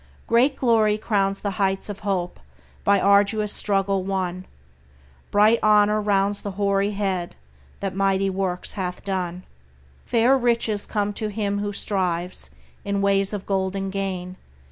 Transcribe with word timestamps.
Great 0.25 0.55
glory 0.55 0.97
crowns 0.97 1.41
the 1.41 1.51
heights 1.61 1.87
of 1.87 1.99
hope 1.99 2.39
by 2.83 2.99
arduous 2.99 3.53
struggle 3.53 4.01
won; 4.03 4.47
Bright 5.29 5.59
honor 5.61 6.01
rounds 6.01 6.41
the 6.41 6.49
hoary 6.57 6.93
head 6.93 7.35
that 7.81 7.93
mighty 7.95 8.27
works 8.27 8.73
hath 8.73 9.05
done; 9.05 9.43
Fair 10.07 10.35
riches 10.39 10.87
come 10.87 11.13
to 11.13 11.27
him 11.27 11.59
who 11.59 11.71
strives 11.71 12.49
in 12.83 13.01
ways 13.03 13.31
of 13.31 13.45
golden 13.45 13.91
gain. 13.91 14.37